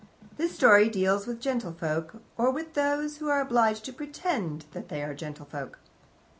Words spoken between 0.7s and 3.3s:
deals with gentlefolk, or with those who